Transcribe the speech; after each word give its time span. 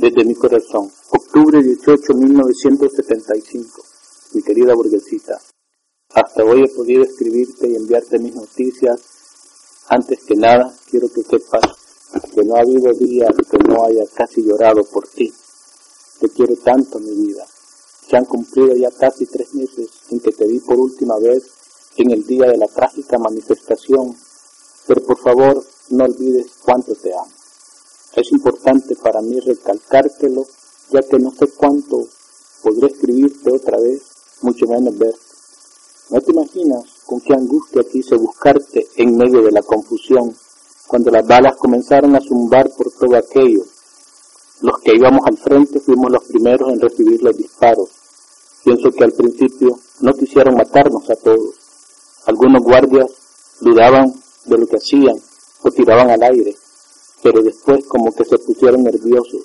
Desde 0.00 0.24
mi 0.24 0.34
corazón, 0.34 0.90
octubre 1.10 1.62
18, 1.62 2.14
1975. 2.14 3.82
Mi 4.32 4.40
querida 4.40 4.74
burguesita, 4.74 5.38
hasta 6.14 6.42
hoy 6.42 6.64
he 6.64 6.74
podido 6.74 7.02
escribirte 7.02 7.68
y 7.68 7.76
enviarte 7.76 8.18
mis 8.18 8.34
noticias. 8.34 8.98
Antes 9.90 10.20
que 10.24 10.36
nada, 10.36 10.74
quiero 10.90 11.12
que 11.12 11.22
sepas 11.22 11.60
que 12.34 12.42
no 12.44 12.56
ha 12.56 12.60
habido 12.60 12.94
día 12.94 13.26
que 13.50 13.58
no 13.58 13.84
haya 13.84 14.06
casi 14.14 14.42
llorado 14.42 14.84
por 14.84 15.06
ti. 15.06 15.30
Te 16.18 16.30
quiero 16.30 16.56
tanto, 16.56 16.98
mi 16.98 17.14
vida. 17.26 17.44
Se 18.08 18.16
han 18.16 18.24
cumplido 18.24 18.74
ya 18.74 18.90
casi 18.92 19.26
tres 19.26 19.52
meses 19.52 19.90
en 20.08 20.20
que 20.20 20.32
te 20.32 20.46
vi 20.46 20.60
por 20.60 20.80
última 20.80 21.18
vez 21.18 21.42
en 21.98 22.10
el 22.10 22.24
día 22.24 22.46
de 22.46 22.56
la 22.56 22.68
trágica 22.68 23.18
manifestación, 23.18 24.16
pero 24.86 25.02
por 25.02 25.18
favor 25.18 25.62
no 25.90 26.04
olvides 26.04 26.52
cuánto 26.64 26.94
te 26.94 27.12
amo. 27.12 27.39
Es 28.14 28.32
importante 28.32 28.96
para 28.96 29.20
mí 29.22 29.38
recalcártelo, 29.38 30.44
ya 30.90 31.00
que 31.02 31.18
no 31.18 31.30
sé 31.30 31.46
cuánto 31.56 32.08
podré 32.62 32.88
escribirte 32.88 33.52
otra 33.52 33.78
vez, 33.78 34.02
mucho 34.42 34.66
menos 34.66 34.98
verte. 34.98 35.20
No 36.10 36.20
te 36.20 36.32
imaginas 36.32 36.84
con 37.06 37.20
qué 37.20 37.34
angustia 37.34 37.84
quise 37.84 38.16
buscarte 38.16 38.88
en 38.96 39.16
medio 39.16 39.42
de 39.42 39.52
la 39.52 39.62
confusión, 39.62 40.34
cuando 40.88 41.12
las 41.12 41.24
balas 41.24 41.56
comenzaron 41.56 42.16
a 42.16 42.20
zumbar 42.20 42.68
por 42.70 42.90
todo 42.90 43.14
aquello. 43.16 43.62
Los 44.60 44.80
que 44.80 44.96
íbamos 44.96 45.24
al 45.24 45.38
frente 45.38 45.78
fuimos 45.78 46.10
los 46.10 46.24
primeros 46.24 46.72
en 46.72 46.80
recibir 46.80 47.22
los 47.22 47.36
disparos. 47.36 47.90
Pienso 48.64 48.90
que 48.90 49.04
al 49.04 49.12
principio 49.12 49.78
no 50.00 50.12
quisieron 50.14 50.56
matarnos 50.56 51.08
a 51.08 51.14
todos. 51.14 51.54
Algunos 52.26 52.62
guardias 52.62 53.08
dudaban 53.60 54.12
de 54.46 54.58
lo 54.58 54.66
que 54.66 54.76
hacían 54.76 55.16
o 55.62 55.70
tiraban 55.70 56.10
al 56.10 56.22
aire, 56.24 56.56
pero 57.22 57.42
después 57.42 57.84
como 57.86 58.12
que 58.12 58.24
se 58.24 58.38
pusieron 58.38 58.84
nerviosos 58.84 59.42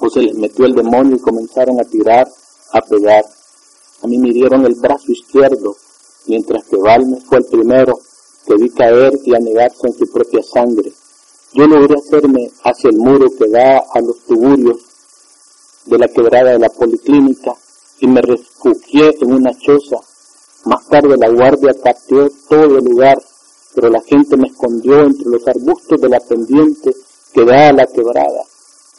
o 0.00 0.08
se 0.08 0.22
les 0.22 0.34
metió 0.36 0.64
el 0.66 0.74
demonio 0.74 1.16
y 1.16 1.20
comenzaron 1.20 1.80
a 1.80 1.84
tirar, 1.84 2.28
a 2.72 2.80
pegar. 2.82 3.24
A 4.02 4.06
mí 4.06 4.18
me 4.18 4.30
dieron 4.30 4.64
el 4.64 4.74
brazo 4.74 5.10
izquierdo, 5.10 5.76
mientras 6.26 6.64
que 6.64 6.76
Balmes 6.76 7.24
fue 7.24 7.38
el 7.38 7.44
primero 7.46 7.98
que 8.46 8.54
vi 8.54 8.70
caer 8.70 9.12
y 9.24 9.34
anegarse 9.34 9.88
en 9.88 9.94
su 9.94 10.06
propia 10.10 10.42
sangre. 10.42 10.92
Yo 11.52 11.66
logré 11.66 11.94
hacerme 11.94 12.50
hacia 12.62 12.90
el 12.90 12.98
muro 12.98 13.28
que 13.36 13.48
da 13.48 13.78
a 13.78 14.00
los 14.00 14.20
tuburios 14.20 14.78
de 15.86 15.98
la 15.98 16.08
quebrada 16.08 16.52
de 16.52 16.58
la 16.58 16.68
policlínica 16.68 17.54
y 18.00 18.06
me 18.06 18.20
refugié 18.20 19.16
en 19.20 19.32
una 19.32 19.50
choza. 19.58 19.96
Más 20.64 20.86
tarde 20.86 21.16
la 21.16 21.30
guardia 21.30 21.74
capteó 21.82 22.28
todo 22.48 22.78
el 22.78 22.84
lugar, 22.84 23.18
pero 23.74 23.90
la 23.90 24.00
gente 24.02 24.36
me 24.36 24.48
escondió 24.48 25.00
entre 25.00 25.30
los 25.30 25.46
arbustos 25.46 26.00
de 26.00 26.08
la 26.08 26.20
pendiente 26.20 26.94
que 27.32 27.44
da 27.44 27.68
a 27.68 27.72
la 27.72 27.86
quebrada. 27.86 28.44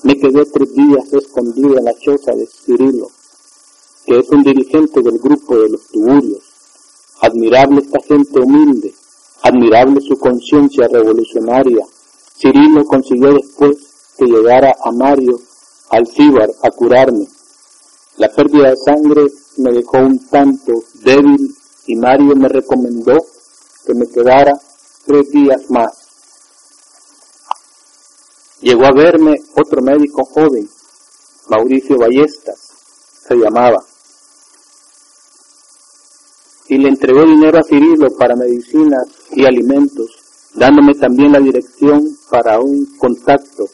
Me 0.04 0.18
quedé 0.18 0.46
tres 0.46 0.74
días 0.74 1.12
escondido 1.12 1.78
en 1.78 1.86
la 1.86 1.94
choza 1.94 2.32
de 2.34 2.48
Cirilo, 2.48 3.10
que 4.06 4.20
es 4.20 4.30
un 4.30 4.44
dirigente 4.44 5.02
del 5.02 5.20
grupo 5.20 5.58
de 5.58 5.70
los 5.70 5.88
tuburios. 5.88 6.44
Admirable 7.22 7.82
esta 7.82 8.00
gente 8.02 8.40
humilde, 8.40 8.94
admirable 9.42 10.00
su 10.02 10.18
conciencia 10.18 10.88
revolucionaria. 10.88 11.86
Cirilo 12.38 12.86
consiguió 12.86 13.34
después 13.34 13.76
que 14.18 14.26
llegara 14.26 14.76
a 14.84 14.92
Mario 14.92 15.40
Alcíbar 15.90 16.50
a 16.62 16.72
curarme. 16.72 17.28
La 18.18 18.30
pérdida 18.30 18.70
de 18.70 18.78
sangre 18.78 19.28
me 19.58 19.72
dejó 19.72 19.98
un 19.98 20.20
tanto 20.28 20.84
débil 21.04 21.56
y 21.88 21.96
Mario 21.96 22.36
me 22.36 22.48
recomendó 22.48 23.18
me 23.94 24.08
quedara 24.08 24.54
tres 25.06 25.30
días 25.32 25.70
más. 25.70 25.92
Llegó 28.62 28.86
a 28.86 28.92
verme 28.92 29.36
otro 29.56 29.82
médico 29.82 30.26
joven, 30.26 30.70
Mauricio 31.48 31.98
Ballestas, 31.98 32.60
se 33.28 33.36
llamaba, 33.36 33.84
y 36.68 36.78
le 36.78 36.90
entregó 36.90 37.26
dinero 37.26 37.58
a 37.58 37.64
Cirilo 37.64 38.16
para 38.18 38.36
medicinas 38.36 39.08
y 39.32 39.46
alimentos, 39.46 40.12
dándome 40.54 40.94
también 40.94 41.32
la 41.32 41.40
dirección 41.40 42.18
para 42.30 42.60
un 42.60 42.86
contacto. 42.98 43.66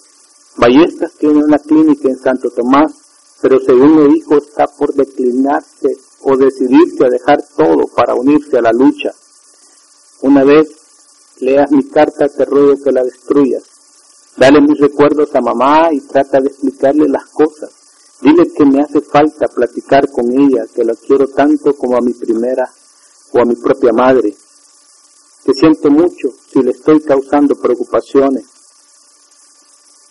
Ballestas 0.56 1.12
tiene 1.20 1.44
una 1.44 1.58
clínica 1.58 2.08
en 2.08 2.18
Santo 2.18 2.50
Tomás, 2.52 2.94
pero 3.42 3.60
según 3.60 3.98
me 3.98 4.08
dijo 4.08 4.38
está 4.38 4.66
por 4.68 4.94
declinarse 4.94 5.98
o 6.22 6.38
decidirse 6.38 7.06
a 7.06 7.10
dejar 7.10 7.44
todo 7.58 7.86
para 7.94 8.16
unirse 8.16 8.58
a 8.58 8.62
la 8.62 8.72
lucha. 8.72 9.12
Una 10.22 10.44
vez 10.44 10.70
leas 11.40 11.72
mi 11.72 11.84
carta 11.90 12.28
te 12.28 12.46
ruego 12.46 12.82
que 12.82 12.92
la 12.92 13.04
destruyas. 13.04 13.64
Dale 14.38 14.62
mis 14.62 14.80
recuerdos 14.80 15.34
a 15.36 15.42
mamá 15.42 15.90
y 15.92 16.02
trata 16.02 16.42
de 16.42 16.48
explicarle 16.48 17.08
las 17.08 17.26
cosas. 17.28 17.72
Dile 18.22 18.52
que 18.54 18.66
me 18.66 18.82
hace 18.82 19.02
falta 19.02 19.48
platicar 19.48 20.10
con 20.10 20.32
ella, 20.32 20.66
que 20.74 20.84
la 20.84 20.96
quiero 20.96 21.28
tanto 21.28 21.74
como 21.76 21.98
a 21.98 22.02
mi 22.02 22.14
primera 22.14 22.70
o 23.34 23.40
a 23.40 23.46
mi 23.46 23.56
propia 23.56 23.92
madre. 23.92 24.36
Que 25.44 25.54
siento 25.54 25.90
mucho 25.90 26.34
si 26.52 26.62
le 26.62 26.72
estoy 26.72 27.02
causando 27.02 27.56
preocupaciones. 27.56 28.46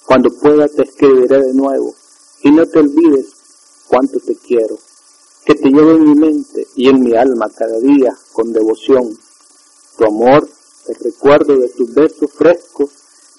Cuando 0.07 0.31
pueda 0.31 0.69
te 0.69 0.83
escribiré 0.83 1.43
de 1.43 1.55
nuevo 1.55 1.95
y 2.43 2.51
no 2.51 2.67
te 2.67 2.79
olvides 2.79 3.33
cuánto 3.89 4.21
te 4.21 4.37
quiero. 4.37 4.79
Que 5.45 5.55
te 5.55 5.69
lleve 5.71 5.93
en 5.93 6.05
mi 6.05 6.15
mente 6.15 6.67
y 6.77 6.89
en 6.89 7.01
mi 7.01 7.15
alma 7.15 7.51
cada 7.51 7.79
día 7.79 8.17
con 8.33 8.53
devoción. 8.53 9.19
Tu 9.97 10.05
amor, 10.05 10.49
el 10.89 10.95
recuerdo 10.97 11.57
de 11.57 11.69
tus 11.69 11.95
besos 11.95 12.31
frescos 12.33 12.91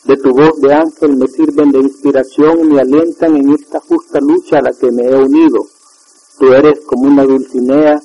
de 0.05 0.17
tu 0.17 0.35
voz 0.35 0.61
de 0.61 0.71
ángel 0.71 1.17
me 1.17 1.27
sirven 1.27 1.71
de 1.71 1.79
inspiración 1.79 2.59
y 2.59 2.63
me 2.65 2.81
alientan 2.81 3.35
en 3.35 3.53
esta 3.53 3.79
justa 3.79 4.19
lucha 4.19 4.59
a 4.59 4.61
la 4.61 4.71
que 4.71 4.91
me 4.91 5.03
he 5.03 5.15
unido. 5.15 5.67
Tú 6.37 6.53
eres 6.53 6.81
como 6.81 7.07
una 7.07 7.23
dulcinea 7.23 7.99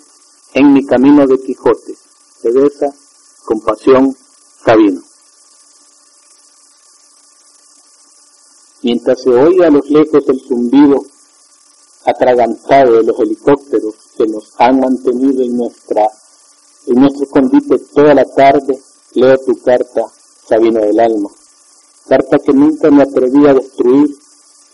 en 0.55 0.73
mi 0.73 0.87
camino 0.87 1.27
de 1.27 1.39
Quijote. 1.43 1.95
Te 2.41 2.51
besa 2.53 2.91
con 3.45 3.61
pasión 3.61 4.17
Sabino. 4.65 5.03
Mientras 8.83 9.21
se 9.21 9.29
oye 9.29 9.67
a 9.67 9.71
los 9.71 9.91
lejos 9.91 10.27
el 10.27 10.41
zumbido 10.41 11.05
atragantado 12.07 12.95
de 12.95 13.03
los 13.03 13.21
helicópteros 13.21 13.95
que 14.17 14.27
nos 14.27 14.55
han 14.59 14.81
mantenido 14.81 15.43
en 15.43 15.55
nuestra 15.55 16.09
en 16.91 17.01
nuestro 17.01 17.23
escondite 17.23 17.79
toda 17.95 18.15
la 18.15 18.25
tarde, 18.25 18.77
leo 19.15 19.39
tu 19.39 19.57
carta, 19.63 20.07
Sabino 20.49 20.81
del 20.81 20.99
alma. 20.99 21.29
Carta 22.09 22.39
que 22.39 22.53
nunca 22.53 22.91
me 22.91 23.05
atreví 23.05 23.47
a 23.47 23.55
destruir, 23.55 24.17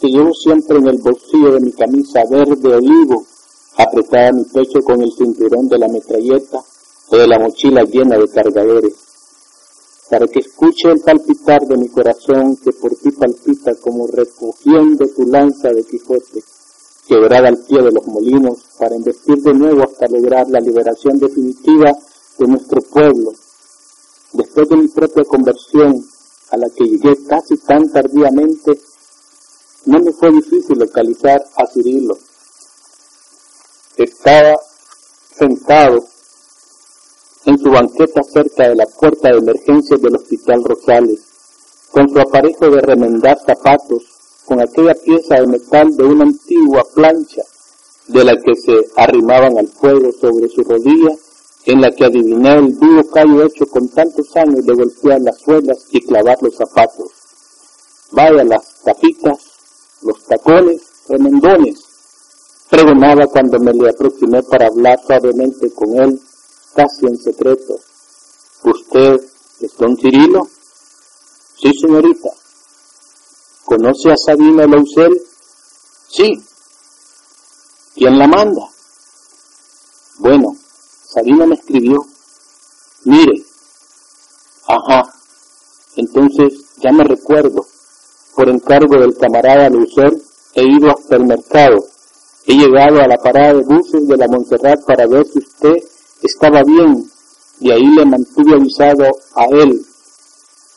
que 0.01 0.09
llevo 0.09 0.33
siempre 0.33 0.79
en 0.79 0.89
el 0.89 0.97
bolsillo 0.97 1.53
de 1.53 1.61
mi 1.61 1.73
camisa 1.73 2.25
verde 2.31 2.75
olivo, 2.75 3.27
apretada 3.77 4.29
a 4.29 4.33
mi 4.33 4.45
pecho 4.45 4.81
con 4.83 5.03
el 5.03 5.13
cinturón 5.13 5.69
de 5.69 5.79
la 5.79 5.89
metralleta 5.89 6.65
o 7.11 7.17
de 7.19 7.27
la 7.27 7.39
mochila 7.39 7.83
llena 7.85 8.17
de 8.17 8.29
cargadores, 8.29 8.95
para 10.09 10.27
que 10.27 10.39
escuche 10.39 10.91
el 10.91 11.01
palpitar 11.01 11.67
de 11.67 11.77
mi 11.77 11.89
corazón 11.89 12.57
que 12.57 12.73
por 12.73 12.97
ti 12.97 13.11
palpita 13.11 13.75
como 13.75 14.07
recogiendo 14.07 15.07
tu 15.15 15.27
lanza 15.27 15.69
de 15.69 15.85
Quijote, 15.85 16.43
quebrada 17.07 17.49
al 17.49 17.59
pie 17.59 17.83
de 17.83 17.93
los 17.93 18.07
molinos, 18.07 18.59
para 18.79 18.97
investir 18.97 19.37
de 19.43 19.53
nuevo 19.53 19.83
hasta 19.83 20.09
lograr 20.09 20.49
la 20.49 20.61
liberación 20.61 21.19
definitiva 21.19 21.93
de 22.39 22.47
nuestro 22.47 22.81
pueblo. 22.83 23.33
Después 24.33 24.69
de 24.69 24.77
mi 24.77 24.89
propia 24.89 25.25
conversión, 25.25 26.05
a 26.51 26.57
la 26.57 26.69
que 26.71 26.85
llegué 26.85 27.17
casi 27.27 27.57
tan 27.59 27.91
tardíamente, 27.91 28.79
no 29.87 30.01
me 30.01 30.13
fue 30.13 30.31
difícil 30.33 30.79
localizar 30.79 31.45
a 31.57 31.67
Cirilo. 31.67 32.19
Estaba 33.97 34.59
sentado 35.37 36.07
en 37.47 37.59
su 37.59 37.71
banqueta 37.71 38.23
cerca 38.23 38.69
de 38.69 38.75
la 38.75 38.87
puerta 38.87 39.31
de 39.31 39.39
emergencias 39.39 40.01
del 40.01 40.17
Hospital 40.17 40.65
Rosales, 40.65 41.21
con 41.93 42.09
su 42.09 42.19
aparejo 42.19 42.69
de 42.69 42.81
remendar 42.81 43.39
zapatos, 43.45 44.03
con 44.45 44.61
aquella 44.61 44.95
pieza 44.95 45.37
de 45.37 45.47
metal 45.47 45.97
de 45.97 46.05
una 46.05 46.25
antigua 46.25 46.85
plancha 46.95 47.43
de 48.09 48.25
la 48.25 48.37
que 48.37 48.55
se 48.55 48.89
arrimaban 48.97 49.59
al 49.59 49.69
fuego 49.69 50.13
sobre 50.13 50.49
su 50.49 50.63
rodilla 50.63 51.17
en 51.67 51.81
la 51.81 51.91
que 51.91 52.05
adiviné 52.05 52.55
el 52.55 52.79
duro 52.79 53.03
callo 53.13 53.45
hecho 53.45 53.67
con 53.67 53.89
tantos 53.89 54.35
años 54.37 54.65
de 54.65 54.73
golpear 54.73 55.21
las 55.21 55.41
suelas 55.41 55.79
y 55.91 56.01
clavar 56.01 56.39
los 56.41 56.55
zapatos. 56.55 57.11
Vaya 58.13 58.45
las 58.45 58.83
tapitas, 58.85 59.39
los 60.03 60.25
tacones, 60.25 60.81
remendones. 61.09 61.81
Pregonaba 62.71 63.27
cuando 63.27 63.59
me 63.59 63.73
le 63.73 63.91
aproximé 63.91 64.45
para 64.45 64.69
hablar 64.69 65.01
suavemente 65.05 65.73
con 65.73 65.99
él, 65.99 66.21
casi 66.75 67.07
en 67.07 67.19
secreto. 67.19 67.81
¿Usted 68.63 69.21
es 69.61 69.77
don 69.77 69.97
Cirilo? 69.97 70.49
Sí, 71.61 71.73
señorita. 71.81 72.31
¿Conoce 73.65 74.13
a 74.13 74.17
Sabina 74.17 74.67
Lausel? 74.67 75.21
Sí. 76.09 76.41
¿Quién 77.97 78.19
la 78.19 78.29
manda? 78.29 78.63
Bueno, 80.19 80.56
Sabina 81.17 81.47
me 81.47 81.55
escribió. 81.55 82.05
Mire. 83.05 83.43
Ajá. 84.67 85.15
Entonces 85.97 86.53
ya 86.77 86.93
me 86.93 87.05
recuerdo. 87.05 87.67
Por 88.35 88.51
encargo 88.51 89.01
del 89.01 89.17
camarada 89.17 89.71
Lausel 89.71 90.23
he 90.53 90.63
ido 90.63 90.91
hasta 90.91 91.17
el 91.17 91.25
mercado. 91.25 91.87
He 92.45 92.55
llegado 92.55 93.01
a 93.01 93.09
la 93.09 93.17
parada 93.17 93.55
de 93.55 93.63
buses 93.63 94.07
de 94.07 94.17
la 94.19 94.29
Montserrat 94.29 94.85
para 94.85 95.07
ver 95.07 95.27
si 95.27 95.39
usted 95.39 95.77
estaba 96.21 96.63
bien 96.63 97.11
y 97.61 97.71
ahí 97.71 97.87
le 97.97 98.05
mantuve 98.05 98.57
avisado 98.57 99.05
a 99.37 99.47
él 99.47 99.87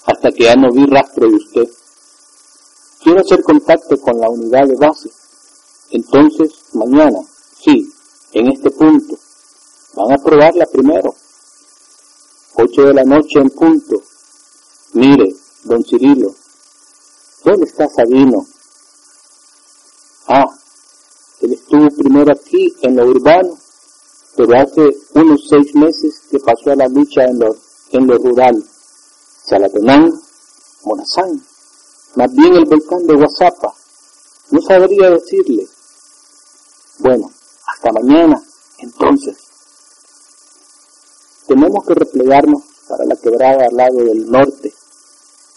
hasta 0.06 0.32
que 0.32 0.46
ya 0.46 0.56
no 0.56 0.72
vi 0.72 0.86
rastro 0.86 1.28
de 1.28 1.36
usted. 1.36 1.70
Quiero 3.04 3.20
hacer 3.20 3.44
contacto 3.44 3.98
con 3.98 4.18
la 4.22 4.30
unidad 4.30 4.66
de 4.70 4.78
base. 4.78 5.12
Entonces, 5.92 6.54
mañana, 6.72 7.20
sí, 7.62 7.92
en 8.32 8.54
este 8.54 8.70
punto, 8.72 9.19
van 9.94 10.12
a 10.12 10.18
probarla 10.18 10.66
primero. 10.66 11.16
Ocho 12.56 12.82
de 12.84 12.94
la 12.94 13.04
noche 13.04 13.40
en 13.40 13.50
punto. 13.50 14.02
Mire, 14.94 15.36
don 15.64 15.84
Cirilo, 15.84 16.34
¿dónde 17.44 17.66
está 17.66 17.88
Sabino? 17.90 18.46
Ah, 20.28 20.46
él 21.42 21.54
estuvo 21.54 21.90
primero 21.90 22.32
aquí 22.32 22.76
en 22.82 22.96
lo 22.96 23.06
urbano, 23.06 23.58
pero 24.36 24.60
hace 24.60 24.98
unos 25.14 25.48
seis 25.48 25.74
meses 25.76 26.22
que 26.30 26.40
pasó 26.40 26.72
a 26.72 26.76
la 26.76 26.88
lucha 26.88 27.24
en 27.26 27.40
lo, 27.40 27.56
en 27.92 28.08
lo 28.08 28.18
rural. 28.18 28.64
Chalatenán, 29.46 30.12
Morazán, 30.84 31.44
más 32.16 32.34
bien 32.34 32.56
el 32.56 32.66
volcán 32.66 33.06
de 33.06 33.16
Guasapa. 33.16 33.74
No 34.52 34.62
sabría 34.62 35.12
decirle. 35.12 35.68
Bueno, 37.00 37.32
hasta 37.66 37.92
mañana, 37.92 38.44
entonces. 38.80 39.49
Tenemos 41.50 41.84
que 41.84 41.96
replegarnos 41.96 42.62
para 42.88 43.06
la 43.06 43.16
quebrada 43.16 43.66
al 43.66 43.76
lado 43.76 43.98
del 44.04 44.30
norte. 44.30 44.72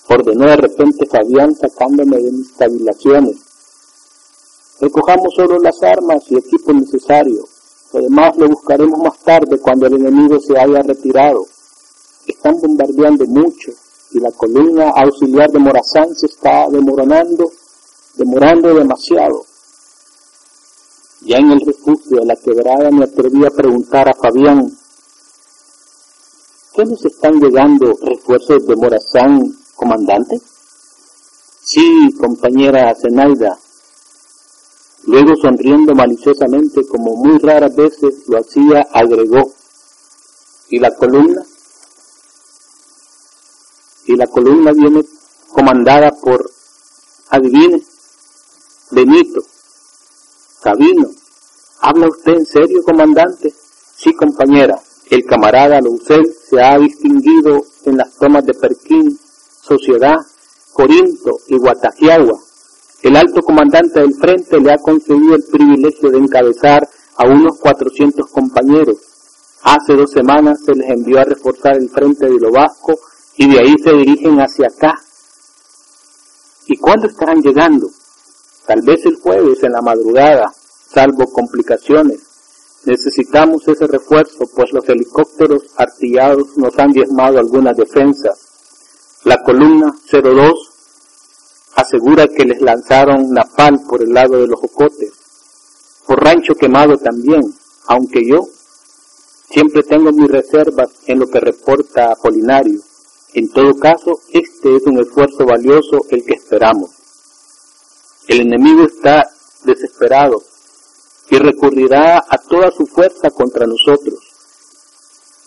Ordenó 0.08 0.46
de 0.46 0.56
repente 0.56 1.04
Fabián 1.06 1.54
sacándome 1.54 2.16
de 2.16 2.32
mis 2.32 2.54
tabilaciones. 2.54 3.36
Recojamos 4.80 5.34
solo 5.36 5.58
las 5.58 5.82
armas 5.82 6.22
y 6.30 6.38
equipo 6.38 6.72
necesario. 6.72 7.44
Además 7.92 8.38
lo 8.38 8.48
buscaremos 8.48 8.98
más 9.00 9.18
tarde 9.18 9.58
cuando 9.58 9.86
el 9.86 9.96
enemigo 9.96 10.40
se 10.40 10.58
haya 10.58 10.80
retirado. 10.80 11.44
Están 12.26 12.58
bombardeando 12.58 13.26
mucho 13.26 13.72
y 14.12 14.20
la 14.20 14.30
columna 14.30 14.92
auxiliar 14.96 15.50
de 15.50 15.58
Morazán 15.58 16.14
se 16.14 16.24
está 16.24 16.70
demorando, 16.70 17.52
demorando 18.16 18.74
demasiado. 18.74 19.44
Ya 21.20 21.36
en 21.36 21.50
el 21.50 21.60
refugio 21.60 22.20
de 22.20 22.24
la 22.24 22.36
quebrada 22.36 22.90
me 22.90 23.04
atreví 23.04 23.44
a 23.44 23.50
preguntar 23.50 24.08
a 24.08 24.14
Fabián, 24.14 24.72
¿qué 26.74 26.84
nos 26.84 27.04
están 27.04 27.34
llegando 27.40 27.92
refuerzos 28.00 28.66
de 28.66 28.76
Morazán, 28.76 29.56
comandante? 29.74 30.40
Sí, 31.62 32.14
compañera 32.18 32.94
Zenaida. 32.94 33.58
Luego 35.04 35.34
sonriendo 35.40 35.94
maliciosamente 35.94 36.86
como 36.86 37.16
muy 37.16 37.38
raras 37.38 37.74
veces 37.74 38.26
lo 38.28 38.38
hacía, 38.38 38.86
agregó, 38.92 39.52
¿y 40.68 40.78
la 40.78 40.94
columna? 40.94 41.42
Y 44.06 44.16
la 44.16 44.26
columna 44.26 44.72
viene 44.72 45.02
comandada 45.50 46.10
por, 46.12 46.50
adivine, 47.30 47.82
Benito, 48.90 49.42
Sabino. 50.62 51.10
¿Habla 51.80 52.08
usted 52.08 52.32
en 52.34 52.46
serio, 52.46 52.82
comandante? 52.84 53.52
Sí, 53.96 54.12
compañera. 54.14 54.80
El 55.12 55.26
camarada 55.26 55.78
Loucel 55.82 56.24
se 56.48 56.58
ha 56.62 56.78
distinguido 56.78 57.66
en 57.84 57.98
las 57.98 58.14
tomas 58.14 58.46
de 58.46 58.54
Perquín, 58.54 59.18
Sociedad, 59.60 60.16
Corinto 60.72 61.32
y 61.48 61.58
Guatajiagua. 61.58 62.40
El 63.02 63.16
alto 63.16 63.42
comandante 63.42 64.00
del 64.00 64.14
frente 64.14 64.58
le 64.58 64.72
ha 64.72 64.78
concedido 64.78 65.34
el 65.34 65.44
privilegio 65.44 66.10
de 66.10 66.16
encabezar 66.16 66.88
a 67.16 67.26
unos 67.26 67.58
400 67.58 68.26
compañeros. 68.30 68.96
Hace 69.64 69.92
dos 69.96 70.10
semanas 70.12 70.60
se 70.64 70.74
les 70.74 70.88
envió 70.88 71.20
a 71.20 71.24
reforzar 71.24 71.76
el 71.76 71.90
frente 71.90 72.24
de 72.24 72.40
lo 72.40 72.50
vasco 72.50 72.98
y 73.36 73.52
de 73.52 73.58
ahí 73.58 73.74
se 73.84 73.92
dirigen 73.92 74.38
hacia 74.38 74.68
acá. 74.68 74.94
¿Y 76.68 76.78
cuándo 76.78 77.08
estarán 77.08 77.42
llegando? 77.42 77.90
Tal 78.66 78.80
vez 78.80 79.04
el 79.04 79.16
jueves 79.16 79.62
en 79.62 79.72
la 79.72 79.82
madrugada, 79.82 80.50
salvo 80.88 81.30
complicaciones. 81.30 82.31
Necesitamos 82.84 83.66
ese 83.68 83.86
refuerzo, 83.86 84.44
pues 84.56 84.72
los 84.72 84.88
helicópteros 84.88 85.62
artillados 85.76 86.56
nos 86.56 86.76
han 86.78 86.90
diezmado 86.90 87.38
algunas 87.38 87.76
defensas. 87.76 88.38
La 89.24 89.40
columna 89.44 89.94
02 90.10 90.70
asegura 91.76 92.26
que 92.26 92.44
les 92.44 92.60
lanzaron 92.60 93.30
napal 93.30 93.80
por 93.88 94.02
el 94.02 94.12
lado 94.12 94.40
de 94.40 94.48
los 94.48 94.58
jocotes, 94.58 95.12
por 96.08 96.24
rancho 96.24 96.54
quemado 96.54 96.98
también, 96.98 97.42
aunque 97.86 98.26
yo 98.26 98.48
siempre 99.48 99.84
tengo 99.84 100.10
mis 100.10 100.28
reservas 100.28 100.90
en 101.06 101.20
lo 101.20 101.28
que 101.28 101.38
reporta 101.38 102.10
Apolinario. 102.10 102.80
En 103.34 103.48
todo 103.50 103.74
caso, 103.78 104.20
este 104.32 104.76
es 104.76 104.82
un 104.86 104.98
esfuerzo 105.00 105.46
valioso 105.46 106.04
el 106.10 106.24
que 106.24 106.34
esperamos. 106.34 106.90
El 108.26 108.40
enemigo 108.40 108.84
está 108.84 109.30
desesperado 109.64 110.42
y 111.32 111.38
recurrirá 111.38 112.18
a 112.28 112.36
toda 112.36 112.70
su 112.70 112.86
fuerza 112.86 113.30
contra 113.30 113.66
nosotros. 113.66 114.20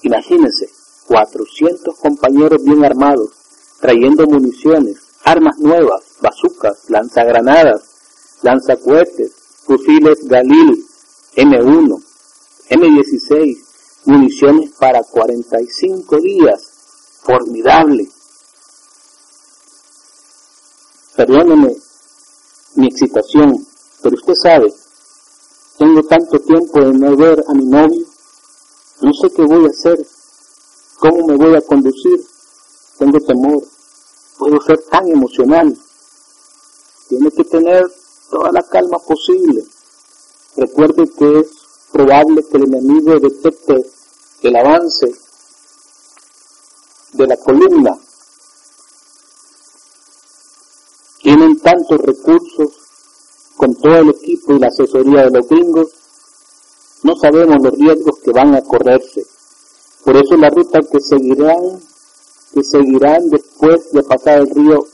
Imagínense, 0.02 0.68
400 1.08 1.96
compañeros 2.00 2.64
bien 2.64 2.84
armados, 2.84 3.30
trayendo 3.80 4.26
municiones, 4.26 4.98
armas 5.24 5.60
nuevas, 5.60 6.02
bazucas, 6.22 6.90
lanzagranadas, 6.90 7.84
lanzacohetes, 8.42 9.32
fusiles 9.64 10.28
Galil, 10.28 10.88
M1, 11.36 12.04
M16, 12.72 13.58
municiones 14.06 14.72
para 14.80 15.04
45 15.04 16.18
días, 16.20 16.64
formidable. 17.22 18.10
Perdóneme 21.16 21.76
mi 22.74 22.88
excitación, 22.88 23.68
pero 24.02 24.16
usted 24.16 24.34
sabe, 24.34 24.74
tengo 25.78 26.04
tanto 26.04 26.40
tiempo 26.40 26.80
de 26.80 26.94
no 26.94 27.16
ver 27.16 27.44
a 27.48 27.54
mi 27.54 27.66
novio, 27.66 28.06
no 29.02 29.14
sé 29.14 29.30
qué 29.36 29.44
voy 29.44 29.66
a 29.66 29.70
hacer, 29.70 30.06
cómo 31.00 31.28
me 31.28 31.36
voy 31.36 31.56
a 31.56 31.62
conducir, 31.62 32.26
tengo 32.98 33.20
temor, 33.20 33.62
puedo 34.38 34.62
ser 34.62 34.82
tan 34.90 35.08
emocional. 35.08 35.78
Tiene 37.10 37.32
que 37.32 37.44
tener 37.44 37.86
toda 38.30 38.52
la 38.52 38.64
calma 38.64 39.00
posible. 39.00 39.64
Recuerde 40.56 41.10
que 41.18 41.40
es 41.40 41.48
probable 41.92 42.44
que 42.44 42.58
el 42.58 42.64
enemigo 42.64 43.20
detecte 43.20 43.86
el 44.42 44.56
avance 44.56 45.14
de 47.14 47.28
la 47.28 47.38
columna. 47.38 47.98
Tienen 51.22 51.60
tantos 51.60 52.00
recursos 52.02 52.85
con 53.58 53.76
todo 53.76 53.98
el 53.98 54.10
equipo 54.10 54.54
y 54.54 54.60
la 54.60 54.68
asesoría 54.68 55.24
de 55.24 55.32
los 55.32 55.48
gringos, 55.48 55.88
no 57.04 57.16
sabemos 57.16 57.58
los 57.62 57.78
riesgos 57.78 58.20
que 58.20 58.32
van 58.32 58.56
a 58.56 58.62
correrse. 58.62 59.26
Por 60.04 60.16
eso 60.18 60.36
la 60.38 60.50
ruta 60.50 60.80
que 60.82 61.00
seguirán, 61.00 61.80
que 62.54 62.64
seguirán 62.64 63.30
después 63.30 63.92
de 63.92 64.04
pasar 64.04 64.40
el 64.40 64.50
río 64.50 64.86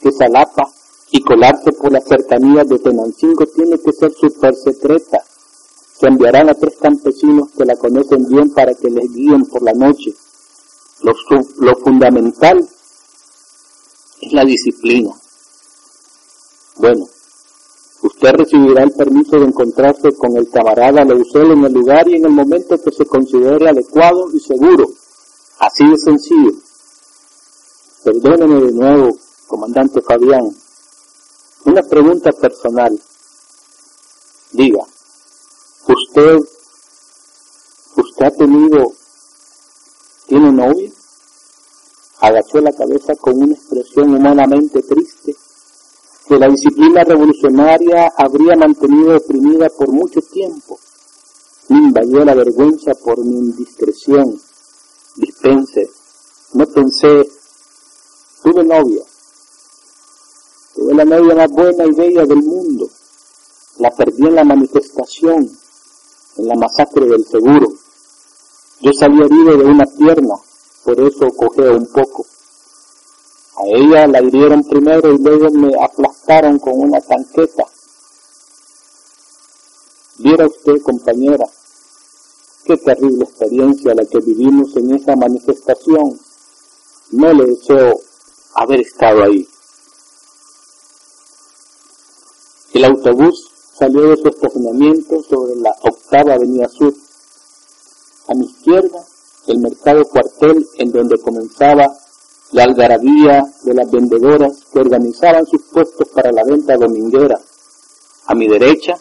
Quesalapa 0.00 0.70
y 1.10 1.20
colarse 1.22 1.72
por 1.72 1.92
las 1.92 2.04
cercanías 2.04 2.68
de 2.68 2.78
Tenancingo 2.78 3.46
tiene 3.46 3.78
que 3.78 3.92
ser 3.92 4.12
súper 4.12 4.54
secreta. 4.54 5.22
Se 5.98 6.06
enviarán 6.06 6.48
a 6.48 6.54
tres 6.54 6.76
campesinos 6.80 7.50
que 7.56 7.64
la 7.64 7.76
conocen 7.76 8.26
bien 8.28 8.50
para 8.50 8.74
que 8.74 8.88
les 8.88 9.12
guíen 9.12 9.44
por 9.44 9.62
la 9.62 9.72
noche 9.72 10.14
lo, 11.02 11.74
fundamental 11.76 12.68
es 14.20 14.32
la 14.32 14.44
disciplina. 14.44 15.14
Bueno, 16.76 17.08
usted 18.02 18.30
recibirá 18.32 18.82
el 18.84 18.92
permiso 18.92 19.38
de 19.38 19.46
encontrarse 19.46 20.12
con 20.16 20.36
el 20.36 20.48
camarada 20.48 21.04
Leusel 21.04 21.52
en 21.52 21.64
el 21.64 21.72
lugar 21.72 22.08
y 22.08 22.16
en 22.16 22.24
el 22.24 22.32
momento 22.32 22.80
que 22.82 22.90
se 22.92 23.04
considere 23.04 23.68
adecuado 23.68 24.30
y 24.32 24.40
seguro. 24.40 24.88
Así 25.58 25.86
de 25.86 25.96
sencillo. 25.98 26.52
Perdóneme 28.04 28.60
de 28.64 28.72
nuevo, 28.72 29.18
comandante 29.46 30.00
Fabián. 30.00 30.50
Una 31.66 31.82
pregunta 31.82 32.30
personal. 32.32 32.98
Diga, 34.52 34.82
¿usted, 35.86 36.38
usted 37.96 38.24
ha 38.24 38.30
tenido, 38.30 38.92
tiene 40.26 40.52
novia? 40.52 40.90
Agachó 42.20 42.60
la 42.60 42.72
cabeza 42.72 43.14
con 43.16 43.42
una 43.42 43.54
expresión 43.54 44.14
humanamente 44.14 44.82
triste 44.82 45.36
que 46.30 46.38
la 46.38 46.46
disciplina 46.46 47.02
revolucionaria 47.02 48.12
habría 48.16 48.54
mantenido 48.54 49.16
oprimida 49.16 49.68
por 49.68 49.88
mucho 49.90 50.20
tiempo. 50.22 50.78
Me 51.70 51.78
invadió 51.78 52.24
la 52.24 52.36
vergüenza 52.36 52.92
por 52.94 53.18
mi 53.24 53.36
indiscreción. 53.36 54.40
Dispense, 55.16 55.90
no 56.54 56.66
pensé, 56.66 57.28
tuve 58.44 58.62
novia, 58.62 59.02
tuve 60.76 60.94
la 60.94 61.04
novia 61.04 61.34
más 61.34 61.50
buena 61.50 61.84
y 61.84 61.96
bella 61.96 62.24
del 62.24 62.44
mundo, 62.44 62.88
la 63.78 63.90
perdí 63.90 64.24
en 64.24 64.36
la 64.36 64.44
manifestación, 64.44 65.50
en 66.36 66.46
la 66.46 66.54
masacre 66.54 67.06
del 67.06 67.26
seguro. 67.26 67.72
Yo 68.82 68.92
salí 68.92 69.20
herido 69.20 69.56
de 69.56 69.64
una 69.64 69.84
pierna, 69.98 70.36
por 70.84 71.00
eso 71.00 71.26
cogeo 71.36 71.76
un 71.76 71.86
poco. 71.86 72.24
A 73.60 73.66
ella 73.66 74.06
la 74.06 74.22
hirieron 74.22 74.64
primero 74.64 75.12
y 75.12 75.18
luego 75.18 75.50
me 75.50 75.74
aplastaron 75.78 76.58
con 76.58 76.80
una 76.80 76.98
tanqueta. 76.98 77.64
Viera 80.16 80.46
usted, 80.46 80.80
compañera, 80.82 81.46
qué 82.64 82.78
terrible 82.78 83.24
experiencia 83.24 83.94
la 83.94 84.06
que 84.06 84.18
vivimos 84.20 84.74
en 84.76 84.94
esa 84.94 85.14
manifestación. 85.14 86.18
No 87.10 87.32
le 87.34 87.44
deseo 87.44 88.00
haber 88.54 88.80
estado 88.80 89.24
ahí. 89.24 89.46
El 92.72 92.84
autobús 92.86 93.50
salió 93.78 94.08
de 94.08 94.16
su 94.16 94.28
estacionamiento 94.28 95.22
sobre 95.22 95.56
la 95.56 95.76
octava 95.82 96.32
avenida 96.32 96.66
sur. 96.68 96.94
A 98.28 98.34
mi 98.34 98.46
izquierda, 98.46 99.04
el 99.48 99.58
mercado 99.58 100.06
cuartel 100.06 100.66
en 100.78 100.92
donde 100.92 101.18
comenzaba 101.18 101.94
la 102.52 102.64
algarabía 102.64 103.44
de 103.62 103.74
las 103.74 103.90
vendedoras 103.90 104.64
que 104.72 104.80
organizaban 104.80 105.46
sus 105.46 105.62
puestos 105.62 106.08
para 106.08 106.32
la 106.32 106.42
venta 106.44 106.76
dominguera. 106.76 107.40
A 108.26 108.34
mi 108.34 108.48
derecha, 108.48 108.94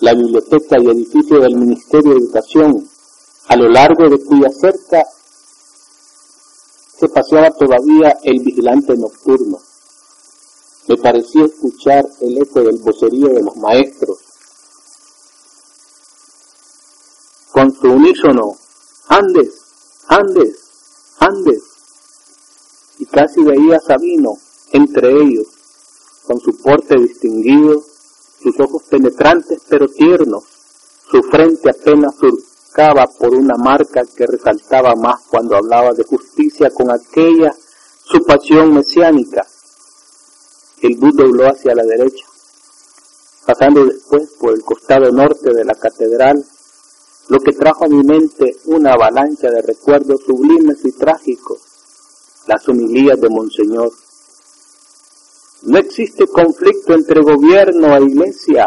la 0.00 0.14
biblioteca 0.14 0.76
y 0.78 0.86
edificio 0.88 1.40
del 1.40 1.56
Ministerio 1.56 2.12
de 2.12 2.18
Educación, 2.18 2.88
a 3.48 3.56
lo 3.56 3.68
largo 3.68 4.08
de 4.08 4.22
cuya 4.24 4.50
cerca 4.50 5.04
se 6.98 7.08
paseaba 7.08 7.50
todavía 7.50 8.18
el 8.22 8.40
vigilante 8.40 8.96
nocturno. 8.96 9.58
Me 10.88 10.96
parecía 10.96 11.46
escuchar 11.46 12.04
el 12.20 12.42
eco 12.42 12.60
del 12.60 12.78
vocerío 12.78 13.28
de 13.28 13.42
los 13.42 13.56
maestros. 13.56 14.18
Con 17.52 17.72
su 17.74 17.86
unísono, 17.88 18.56
Andes, 19.08 19.52
Andes, 20.08 20.58
Andes 21.18 21.71
casi 23.12 23.42
veía 23.44 23.76
a 23.76 23.80
Sabino 23.80 24.38
entre 24.72 25.10
ellos, 25.10 25.46
con 26.24 26.40
su 26.40 26.56
porte 26.56 26.96
distinguido, 26.96 27.84
sus 28.42 28.58
ojos 28.58 28.82
penetrantes 28.84 29.60
pero 29.68 29.86
tiernos, 29.86 30.44
su 31.10 31.22
frente 31.24 31.70
apenas 31.70 32.14
surcaba 32.16 33.06
por 33.06 33.34
una 33.34 33.56
marca 33.56 34.02
que 34.16 34.26
resaltaba 34.26 34.96
más 34.96 35.20
cuando 35.28 35.56
hablaba 35.56 35.92
de 35.92 36.04
justicia 36.04 36.70
con 36.70 36.90
aquella 36.90 37.54
su 38.04 38.24
pasión 38.24 38.72
mesiánica. 38.72 39.46
El 40.80 40.96
bus 40.96 41.14
dobló 41.14 41.48
hacia 41.48 41.74
la 41.74 41.84
derecha, 41.84 42.24
pasando 43.46 43.84
después 43.84 44.30
por 44.40 44.54
el 44.54 44.62
costado 44.62 45.12
norte 45.12 45.52
de 45.52 45.64
la 45.66 45.74
catedral, 45.74 46.42
lo 47.28 47.40
que 47.40 47.52
trajo 47.52 47.84
a 47.84 47.88
mi 47.88 48.02
mente 48.02 48.56
una 48.64 48.94
avalancha 48.94 49.50
de 49.50 49.62
recuerdos 49.62 50.22
sublimes 50.26 50.78
y 50.84 50.92
trágicos 50.92 51.71
las 52.46 52.66
humilías 52.68 53.20
de 53.20 53.28
Monseñor. 53.28 53.92
No 55.62 55.78
existe 55.78 56.26
conflicto 56.26 56.94
entre 56.94 57.20
gobierno 57.22 57.96
e 57.96 58.04
iglesia. 58.04 58.66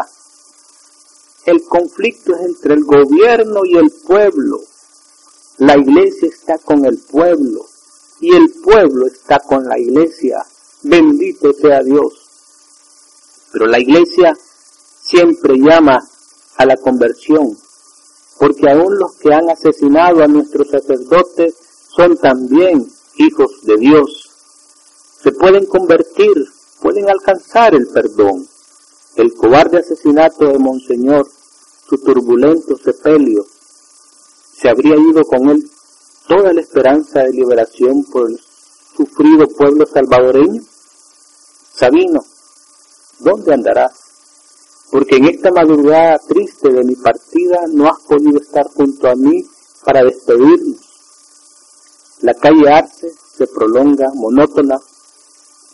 El 1.44 1.62
conflicto 1.64 2.34
es 2.34 2.40
entre 2.40 2.74
el 2.74 2.84
gobierno 2.84 3.60
y 3.64 3.76
el 3.76 3.90
pueblo. 4.06 4.60
La 5.58 5.76
iglesia 5.76 6.28
está 6.28 6.58
con 6.58 6.84
el 6.84 6.98
pueblo 6.98 7.66
y 8.20 8.34
el 8.34 8.50
pueblo 8.62 9.06
está 9.06 9.38
con 9.40 9.64
la 9.66 9.78
iglesia. 9.78 10.44
Bendito 10.82 11.52
sea 11.52 11.82
Dios. 11.82 12.12
Pero 13.52 13.66
la 13.66 13.78
iglesia 13.78 14.36
siempre 15.02 15.54
llama 15.58 15.98
a 16.56 16.66
la 16.66 16.76
conversión, 16.76 17.56
porque 18.38 18.70
aún 18.70 18.98
los 18.98 19.14
que 19.16 19.32
han 19.32 19.48
asesinado 19.50 20.22
a 20.22 20.26
nuestros 20.26 20.70
sacerdotes 20.70 21.54
son 21.88 22.16
también 22.16 22.86
hijos 23.18 23.62
de 23.62 23.76
Dios, 23.76 24.30
se 25.22 25.32
pueden 25.32 25.66
convertir, 25.66 26.34
pueden 26.80 27.08
alcanzar 27.08 27.74
el 27.74 27.88
perdón. 27.88 28.46
El 29.16 29.34
cobarde 29.34 29.78
asesinato 29.78 30.46
de 30.46 30.58
Monseñor, 30.58 31.26
su 31.88 31.98
turbulento 31.98 32.76
sepelio, 32.76 33.46
se 34.52 34.68
habría 34.68 34.96
ido 34.96 35.24
con 35.24 35.48
él 35.48 35.70
toda 36.28 36.52
la 36.52 36.60
esperanza 36.60 37.20
de 37.20 37.32
liberación 37.32 38.04
por 38.04 38.30
el 38.30 38.40
sufrido 38.96 39.48
pueblo 39.48 39.86
salvadoreño. 39.86 40.62
Sabino, 41.72 42.24
¿dónde 43.20 43.54
andarás? 43.54 43.92
Porque 44.90 45.16
en 45.16 45.26
esta 45.26 45.50
madrugada 45.50 46.18
triste 46.18 46.70
de 46.70 46.84
mi 46.84 46.94
partida 46.94 47.64
no 47.72 47.88
has 47.88 48.00
podido 48.02 48.38
estar 48.38 48.66
junto 48.68 49.08
a 49.08 49.14
mí 49.14 49.46
para 49.84 50.04
despedirnos 50.04 50.85
la 52.20 52.32
calle 52.32 52.68
Arce 52.70 53.12
se 53.36 53.46
prolonga 53.46 54.10
monótona 54.14 54.80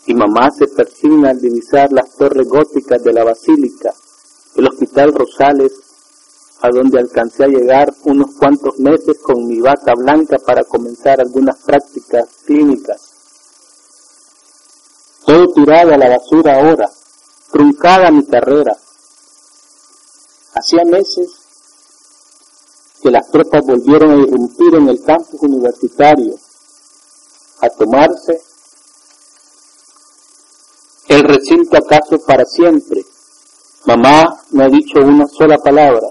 y 0.05 0.13
mamá 0.13 0.51
se 0.51 0.67
persigna 0.67 1.29
al 1.29 1.39
divisar 1.39 1.91
las 1.93 2.11
torres 2.17 2.47
góticas 2.47 3.01
de 3.01 3.13
la 3.13 3.23
basílica, 3.23 3.93
el 4.55 4.67
hospital 4.67 5.13
Rosales, 5.13 5.71
a 6.61 6.69
donde 6.69 6.99
alcancé 6.99 7.45
a 7.45 7.47
llegar 7.47 7.93
unos 8.03 8.35
cuantos 8.35 8.77
meses 8.79 9.19
con 9.19 9.47
mi 9.47 9.61
bata 9.61 9.93
blanca 9.95 10.37
para 10.39 10.63
comenzar 10.63 11.21
algunas 11.21 11.57
prácticas 11.63 12.27
clínicas. 12.45 13.01
Todo 15.25 15.53
tirado 15.53 15.93
a 15.93 15.97
la 15.97 16.09
basura 16.09 16.59
ahora, 16.59 16.89
truncada 17.51 18.11
mi 18.11 18.25
carrera. 18.25 18.75
Hacía 20.55 20.83
meses 20.85 21.42
que 23.03 23.11
las 23.11 23.29
tropas 23.29 23.65
volvieron 23.65 24.11
a 24.11 24.15
irrumpir 24.15 24.75
en 24.75 24.87
el 24.87 25.03
campus 25.03 25.41
universitario, 25.41 26.35
a 27.59 27.69
tomarse 27.69 28.41
el 31.09 31.23
recinto 31.23 31.77
acaso 31.77 32.17
para 32.25 32.45
siempre. 32.45 33.05
Mamá 33.85 34.41
no 34.51 34.63
ha 34.63 34.69
dicho 34.69 34.99
una 34.99 35.27
sola 35.27 35.57
palabra, 35.57 36.07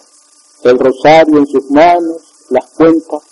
el 0.64 0.78
rosario 0.78 1.38
en 1.38 1.46
sus 1.46 1.70
manos, 1.70 2.20
las 2.50 2.66
cuentas, 2.72 3.22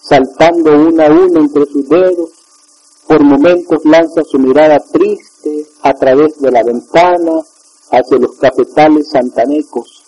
saltando 0.00 0.70
una 0.72 1.06
a 1.06 1.10
una 1.10 1.40
entre 1.40 1.66
sus 1.66 1.88
dedos, 1.88 2.30
por 3.08 3.24
momentos 3.24 3.84
lanza 3.84 4.22
su 4.22 4.38
mirada 4.38 4.78
triste 4.78 5.66
a 5.82 5.92
través 5.94 6.40
de 6.40 6.52
la 6.52 6.62
ventana 6.62 7.42
hacia 7.90 8.18
los 8.18 8.36
cafetales 8.36 9.10
santanecos. 9.10 10.04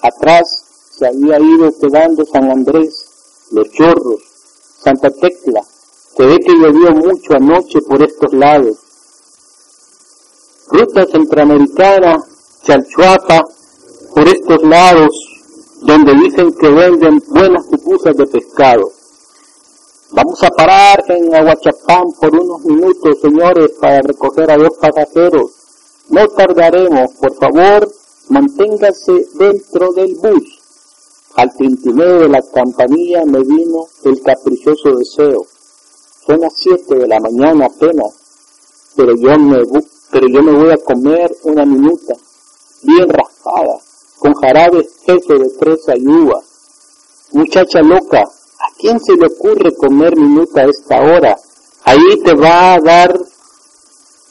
Atrás 0.00 0.63
se 0.96 1.06
había 1.06 1.38
ido 1.40 1.72
quedando 1.78 2.24
San 2.24 2.50
Andrés, 2.50 3.48
Los 3.50 3.70
Chorros, 3.70 4.22
Santa 4.82 5.10
Tecla, 5.10 5.62
que 6.16 6.26
ve 6.26 6.38
que 6.38 6.52
llovió 6.52 6.92
mucho 6.92 7.34
anoche 7.34 7.80
por 7.82 8.02
estos 8.02 8.32
lados. 8.32 8.76
Ruta 10.68 11.06
centroamericana, 11.06 12.22
Chalchuapa, 12.62 13.44
por 14.14 14.28
estos 14.28 14.62
lados, 14.62 15.10
donde 15.82 16.14
dicen 16.14 16.52
que 16.54 16.68
venden 16.68 17.22
buenas 17.28 17.66
pupusas 17.66 18.16
de 18.16 18.26
pescado. 18.26 18.90
Vamos 20.12 20.40
a 20.44 20.50
parar 20.50 21.04
en 21.08 21.34
Aguachapán 21.34 22.12
por 22.20 22.34
unos 22.34 22.64
minutos, 22.64 23.20
señores, 23.20 23.72
para 23.80 24.00
recoger 24.00 24.48
a 24.50 24.56
dos 24.56 24.78
pasajeros. 24.80 25.50
No 26.08 26.28
tardaremos, 26.28 27.12
por 27.14 27.34
favor, 27.34 27.90
manténgase 28.28 29.26
dentro 29.34 29.92
del 29.92 30.14
bus. 30.14 30.53
Al 31.36 31.52
tintineo 31.56 32.20
de 32.20 32.28
la 32.28 32.40
campanilla 32.42 33.24
me 33.24 33.40
vino 33.40 33.88
el 34.04 34.22
caprichoso 34.22 34.94
deseo. 34.96 35.44
Son 36.26 36.40
las 36.40 36.52
siete 36.56 36.94
de 36.94 37.08
la 37.08 37.18
mañana 37.18 37.66
apenas, 37.66 38.14
pero 38.94 39.16
yo 39.16 39.36
me, 39.38 39.58
pero 40.12 40.28
yo 40.28 40.42
me 40.42 40.52
voy 40.52 40.70
a 40.70 40.76
comer 40.76 41.36
una 41.42 41.64
minuta, 41.64 42.14
bien 42.82 43.08
raspada, 43.08 43.78
con 44.18 44.32
jarabe 44.34 44.80
espeso 44.80 45.34
de 45.34 45.50
fresa 45.58 45.96
y 45.96 46.06
uva. 46.06 46.40
Muchacha 47.32 47.80
loca, 47.80 48.20
¿a 48.20 48.74
quién 48.78 49.00
se 49.00 49.16
le 49.16 49.26
ocurre 49.26 49.74
comer 49.74 50.16
minuta 50.16 50.60
a 50.60 50.70
esta 50.70 51.00
hora? 51.00 51.36
Ahí 51.82 52.22
te 52.24 52.34
va 52.34 52.74
a 52.74 52.80
dar, 52.80 53.20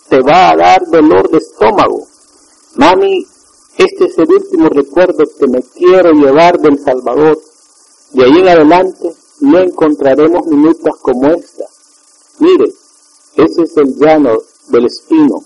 te 0.08 0.22
va 0.22 0.52
a 0.52 0.56
dar 0.56 0.88
dolor 0.88 1.30
de 1.30 1.38
estómago. 1.38 2.08
Mami, 2.76 3.28
este 3.78 4.06
es 4.06 4.18
el 4.18 4.32
último 4.32 4.70
recuerdo 4.70 5.24
que 5.40 5.48
me 5.48 5.62
quiero 5.62 6.12
llevar 6.12 6.60
del 6.60 6.80
Salvador. 6.80 7.42
De 8.12 8.24
ahí 8.24 8.40
en 8.40 8.48
adelante 8.48 9.16
no 9.42 9.60
encontraremos 9.60 10.46
minutas 10.48 10.96
como 11.02 11.28
esta. 11.30 11.66
Mire, 12.40 12.74
ese 13.36 13.64
es 13.64 13.78
el 13.78 13.96
llano 13.96 14.38
del 14.70 14.86
espino. 14.86 15.44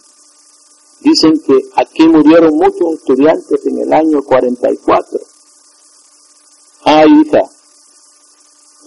Dicen 1.00 1.40
que 1.40 1.70
aquí 1.76 2.08
murieron 2.08 2.56
muchos 2.56 2.94
estudiantes 2.94 3.66
en 3.66 3.80
el 3.80 3.94
año 3.94 4.22
44. 4.24 5.20
Ay, 6.84 7.08
hija, 7.22 7.50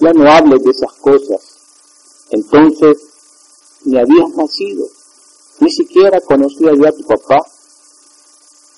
ya 0.00 0.12
no 0.12 0.30
hables 0.30 0.62
de 0.62 0.70
esas 0.70 0.92
cosas. 0.94 1.40
Entonces, 2.30 2.98
ni 3.84 3.98
habías 3.98 4.30
nacido, 4.36 4.86
ni 5.60 5.70
siquiera 5.70 6.20
conocía 6.20 6.72
yo 6.74 6.86
a 6.86 6.92
tu 6.92 7.04
papá. 7.04 7.49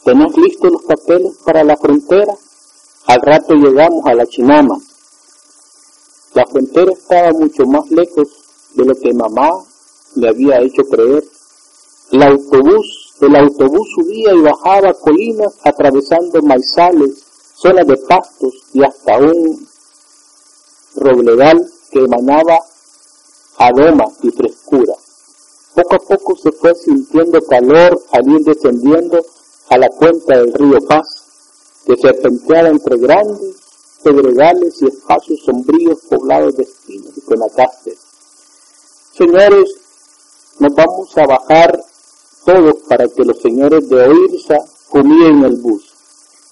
¿Tenés 0.04 0.36
listos 0.36 0.72
los 0.72 0.82
papeles 0.82 1.32
para 1.44 1.62
la 1.62 1.76
frontera? 1.76 2.34
Al 3.06 3.20
rato 3.22 3.54
llegamos 3.54 4.04
a 4.04 4.14
la 4.14 4.26
Chinama. 4.26 4.76
La 6.34 6.44
frontera 6.44 6.90
estaba 6.90 7.30
mucho 7.30 7.64
más 7.66 7.88
lejos 7.88 8.28
de 8.74 8.84
lo 8.84 8.96
que 8.96 9.14
mamá 9.14 9.50
me 10.16 10.28
había 10.28 10.60
hecho 10.60 10.82
creer. 10.90 11.22
El 12.10 12.22
autobús, 12.24 13.14
el 13.20 13.36
autobús 13.36 13.88
subía 13.94 14.34
y 14.34 14.40
bajaba 14.40 14.92
colinas 14.94 15.54
atravesando 15.62 16.42
maizales, 16.42 17.22
zonas 17.54 17.86
de 17.86 17.96
pastos 17.96 18.54
y 18.72 18.82
hasta 18.82 19.18
un 19.18 19.68
robledal 20.96 21.64
que 21.92 22.00
emanaba 22.00 22.58
aroma 23.56 24.06
y 24.22 24.30
frescura. 24.30 24.94
Poco 25.76 25.94
a 25.94 25.98
poco 25.98 26.36
se 26.36 26.50
fue 26.50 26.74
sintiendo 26.74 27.40
calor 27.42 28.02
al 28.10 28.28
ir 28.28 28.40
descendiendo 28.40 29.24
a 29.68 29.78
la 29.78 29.88
cuenta 29.88 30.38
del 30.38 30.52
río 30.52 30.78
Paz, 30.86 31.06
que 31.86 31.96
serpenteaba 31.96 32.68
entre 32.68 32.96
grandes 32.98 33.56
pedregales 34.02 34.82
y 34.82 34.86
espacios 34.86 35.40
sombríos 35.44 36.00
poblados 36.08 36.56
de 36.56 36.64
espinos 36.64 37.16
y 37.16 37.20
conacastes. 37.22 37.98
Señores, 39.16 39.74
nos 40.58 40.74
vamos 40.74 41.16
a 41.16 41.26
bajar 41.26 41.82
todos 42.44 42.74
para 42.88 43.06
que 43.08 43.24
los 43.24 43.40
señores 43.40 43.88
de 43.88 44.08
Oirsa 44.08 44.58
comíen 44.88 45.44
el 45.44 45.56
bus. 45.56 45.92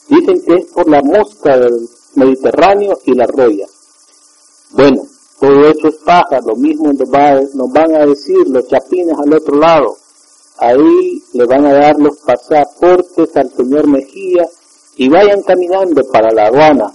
Dicen 0.09 0.43
que 0.43 0.55
es 0.57 0.67
por 0.67 0.89
la 0.89 1.03
mosca 1.03 1.59
del 1.59 1.89
Mediterráneo 2.15 2.99
y 3.05 3.15
la 3.15 3.27
roya. 3.27 3.67
Bueno, 4.71 5.03
todo 5.39 5.69
eso 5.69 5.89
es 5.89 5.97
paja, 5.97 6.41
lo 6.45 6.55
mismo 6.57 6.93
nos, 6.93 7.55
nos 7.55 7.73
van 7.73 7.95
a 7.95 8.07
decir 8.07 8.49
los 8.49 8.67
chapines 8.69 9.17
al 9.19 9.33
otro 9.33 9.57
lado. 9.57 9.97
Ahí 10.59 11.23
le 11.33 11.47
van 11.47 11.67
a 11.67 11.73
dar 11.73 11.99
los 11.99 12.19
al 12.83 13.05
señor 13.57 13.87
Mejía 13.87 14.45
y 14.97 15.09
vayan 15.09 15.43
caminando 15.43 16.03
para 16.11 16.33
la 16.33 16.47
aduana. 16.47 16.93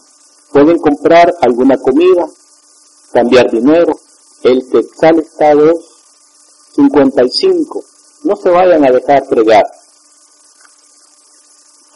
Pueden 0.51 0.79
comprar 0.79 1.33
alguna 1.41 1.77
comida, 1.77 2.27
cambiar 3.11 3.51
dinero. 3.51 3.99
El 4.43 4.67
quetzal 4.69 5.19
está 5.19 5.51
a 5.51 5.55
2.55. 5.55 7.83
No 8.23 8.35
se 8.35 8.49
vayan 8.49 8.83
a 8.85 8.91
dejar 8.91 9.25
fregar. 9.27 9.63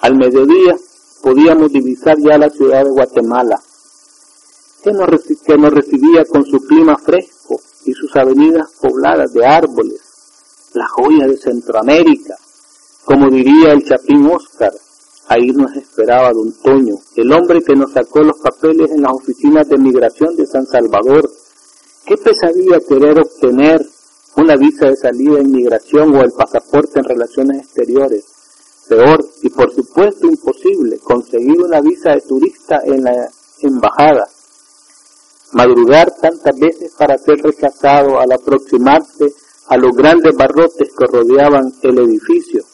Al 0.01 0.15
mediodía 0.15 0.77
podíamos 1.21 1.71
divisar 1.71 2.17
ya 2.19 2.37
la 2.37 2.49
ciudad 2.49 2.85
de 2.85 2.91
Guatemala 2.91 3.61
que 4.83 4.93
nos, 4.93 5.73
recibía 5.73 6.25
con 6.25 6.45
su 6.45 6.59
clima 6.59 6.97
fresco 6.97 7.59
y 7.85 7.93
sus 7.93 8.15
avenidas 8.15 8.69
pobladas 8.79 9.33
de 9.33 9.45
árboles, 9.45 10.01
la 10.73 10.87
joya 10.87 11.27
de 11.27 11.37
Centroamérica, 11.37 12.35
como 13.09 13.27
diría 13.31 13.71
el 13.71 13.83
Chapín 13.83 14.23
Oscar, 14.27 14.71
ahí 15.29 15.47
nos 15.47 15.75
esperaba 15.75 16.31
don 16.31 16.53
Toño, 16.61 16.93
el 17.15 17.33
hombre 17.33 17.63
que 17.63 17.75
nos 17.75 17.91
sacó 17.91 18.19
los 18.21 18.37
papeles 18.37 18.91
en 18.91 19.01
las 19.01 19.13
oficinas 19.13 19.67
de 19.67 19.79
migración 19.79 20.35
de 20.35 20.45
San 20.45 20.67
Salvador. 20.67 21.27
Qué 22.05 22.17
pesadilla 22.17 22.79
querer 22.87 23.19
obtener 23.19 23.83
una 24.35 24.55
visa 24.57 24.89
de 24.89 24.95
salida 24.95 25.39
en 25.39 25.51
migración 25.51 26.15
o 26.15 26.21
el 26.21 26.33
pasaporte 26.33 26.99
en 26.99 27.05
relaciones 27.05 27.63
exteriores. 27.63 28.25
Peor 28.87 29.25
y 29.41 29.49
por 29.49 29.73
supuesto 29.73 30.27
imposible 30.27 30.99
conseguir 30.99 31.59
una 31.63 31.81
visa 31.81 32.11
de 32.11 32.21
turista 32.21 32.79
en 32.85 33.05
la 33.05 33.27
embajada 33.63 34.27
madrugar 35.53 36.13
tantas 36.21 36.55
veces 36.59 36.93
para 36.95 37.17
ser 37.17 37.39
rechazado 37.41 38.19
al 38.19 38.31
aproximarse 38.31 39.33
a 39.67 39.77
los 39.77 39.95
grandes 39.95 40.35
barrotes 40.35 40.89
que 40.95 41.07
rodeaban 41.07 41.73
el 41.81 41.97
edificio. 41.97 42.68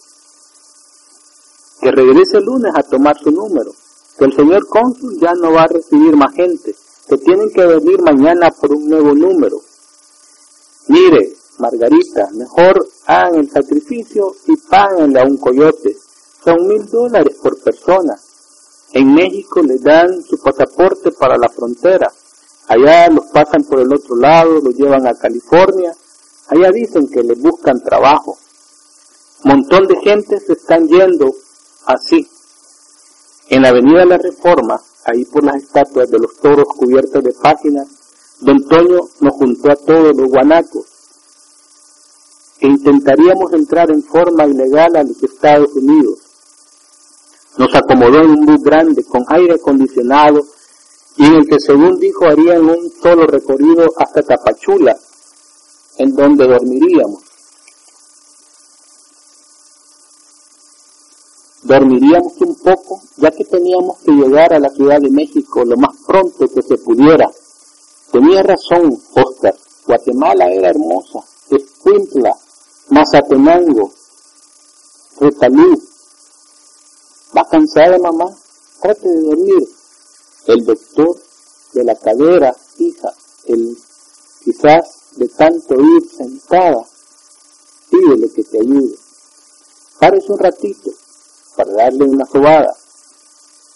Que 1.86 1.92
regrese 1.92 2.38
el 2.38 2.46
lunes 2.46 2.74
a 2.76 2.82
tomar 2.82 3.16
su 3.16 3.30
número, 3.30 3.72
que 4.18 4.26
el 4.26 4.34
señor 4.34 4.66
cónsul 4.68 5.20
ya 5.20 5.36
no 5.36 5.52
va 5.52 5.66
a 5.66 5.68
recibir 5.68 6.16
más 6.16 6.34
gente, 6.34 6.74
que 7.08 7.16
tienen 7.20 7.52
que 7.52 7.64
venir 7.64 8.02
mañana 8.02 8.50
por 8.50 8.74
un 8.74 8.90
nuevo 8.90 9.14
número. 9.14 9.62
Mire, 10.88 11.36
Margarita, 11.60 12.32
mejor 12.34 12.88
hagan 13.06 13.36
el 13.36 13.52
sacrificio 13.52 14.34
y 14.48 14.58
páganle 14.68 15.20
a 15.20 15.26
un 15.26 15.38
coyote. 15.38 15.96
Son 16.44 16.68
mil 16.68 16.90
dólares 16.90 17.38
por 17.40 17.62
persona. 17.62 18.18
En 18.94 19.14
México 19.14 19.62
le 19.62 19.78
dan 19.78 20.24
su 20.24 20.40
pasaporte 20.40 21.12
para 21.12 21.38
la 21.38 21.50
frontera 21.50 22.12
Allá 22.68 23.10
los 23.10 23.28
pasan 23.28 23.64
por 23.64 23.80
el 23.80 23.94
otro 23.94 24.16
lado, 24.16 24.60
los 24.60 24.74
llevan 24.74 25.06
a 25.06 25.14
California. 25.14 25.94
Allá 26.48 26.72
dicen 26.72 27.08
que 27.08 27.22
les 27.22 27.40
buscan 27.40 27.80
trabajo. 27.80 28.40
Montón 29.44 29.86
de 29.86 29.98
gente 29.98 30.40
se 30.40 30.54
están 30.54 30.88
yendo 30.88 31.45
así. 31.86 32.28
En 33.50 33.62
la 33.62 33.70
Avenida 33.70 34.06
la 34.06 34.18
Reforma, 34.18 34.82
ahí 35.06 35.26
por 35.26 35.44
las 35.44 35.58
estatuas 35.58 36.10
de 36.10 36.20
los 36.20 36.36
toros 36.38 36.68
cubiertos 36.68 37.24
de 37.24 37.34
páginas, 37.34 37.88
don 38.40 38.68
Toño 38.68 39.02
nos 39.22 39.34
juntó 39.34 39.72
a 39.72 39.76
todos 39.76 40.16
los 40.16 40.30
guanacos 40.30 40.86
e 42.60 42.68
intentaríamos 42.68 43.54
entrar 43.54 43.92
en 43.92 44.02
forma 44.02 44.46
ilegal 44.46 44.96
a 44.96 45.04
los 45.04 45.22
Estados 45.22 45.74
Unidos. 45.74 46.20
Nos 47.58 47.74
acomodó 47.76 48.22
en 48.22 48.32
un 48.32 48.46
bus 48.46 48.62
grande 48.64 49.04
con 49.04 49.24
aire 49.28 49.56
acondicionado 49.56 50.46
y 51.18 51.26
en 51.26 51.34
el 51.34 51.48
que 51.48 51.60
según 51.60 52.00
dijo 52.00 52.26
harían 52.26 52.70
un 52.70 52.92
solo 53.02 53.28
recorrido 53.28 53.86
hasta 53.98 54.22
Tapachula, 54.22 54.98
en 55.98 56.16
donde 56.16 56.48
dormiríamos. 56.48 57.25
Dormiríamos 61.66 62.40
un 62.42 62.56
poco, 62.58 63.02
ya 63.18 63.32
que 63.32 63.44
teníamos 63.44 63.98
que 64.06 64.12
llegar 64.12 64.54
a 64.54 64.60
la 64.60 64.70
Ciudad 64.70 65.02
de 65.02 65.10
México 65.10 65.66
lo 65.66 65.76
más 65.78 65.96
pronto 66.06 66.48
que 66.48 66.62
se 66.62 66.78
pudiera. 66.78 67.28
Tenía 68.12 68.44
razón, 68.44 69.02
Oscar. 69.16 69.56
Guatemala 69.88 70.46
era 70.52 70.70
hermosa. 70.70 71.26
Escuintla, 71.50 72.38
Mazatenango, 72.90 73.92
Retalú. 75.20 75.82
¿Va 77.36 77.50
cansada, 77.50 77.98
mamá? 77.98 78.26
Trate 78.80 79.10
de 79.10 79.22
dormir 79.22 79.68
el 80.46 80.66
doctor 80.66 81.18
de 81.74 81.84
la 81.84 81.96
cadera 81.96 82.54
fija, 82.54 83.12
el 83.46 83.76
quizás 84.44 85.16
de 85.16 85.28
tanto 85.30 85.74
ir 85.82 86.12
sentada, 86.16 86.86
pídele 87.90 88.30
que 88.30 88.44
te 88.44 88.60
ayude. 88.60 88.96
Pares 90.00 90.30
un 90.30 90.38
ratito 90.38 90.92
para 91.56 91.72
darle 91.72 92.06
una 92.06 92.26
sobada. 92.26 92.76